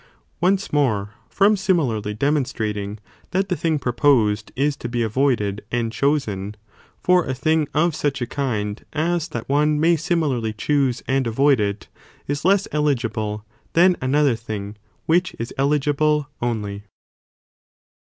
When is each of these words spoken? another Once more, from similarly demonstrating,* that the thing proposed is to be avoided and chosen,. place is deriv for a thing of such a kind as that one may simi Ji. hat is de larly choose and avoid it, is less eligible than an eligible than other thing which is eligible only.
another 0.27 0.37
Once 0.41 0.73
more, 0.73 1.13
from 1.29 1.55
similarly 1.55 2.11
demonstrating,* 2.15 2.97
that 3.29 3.49
the 3.49 3.55
thing 3.55 3.77
proposed 3.77 4.51
is 4.55 4.75
to 4.75 4.89
be 4.89 5.03
avoided 5.03 5.61
and 5.71 5.91
chosen,. 5.93 6.55
place 6.55 6.57
is 6.57 6.63
deriv 6.63 7.03
for 7.03 7.23
a 7.27 7.33
thing 7.35 7.67
of 7.75 7.93
such 7.95 8.19
a 8.19 8.25
kind 8.25 8.83
as 8.93 9.27
that 9.27 9.47
one 9.47 9.79
may 9.79 9.95
simi 9.95 9.97
Ji. 9.97 10.05
hat 10.07 10.09
is 10.09 10.09
de 10.09 10.39
larly 10.53 10.57
choose 10.57 11.03
and 11.07 11.27
avoid 11.27 11.59
it, 11.59 11.87
is 12.27 12.43
less 12.43 12.67
eligible 12.71 13.45
than 13.73 13.95
an 14.01 14.15
eligible 14.15 14.15
than 14.17 14.19
other 14.19 14.35
thing 14.35 14.75
which 15.05 15.35
is 15.37 15.53
eligible 15.55 16.27
only. 16.41 16.85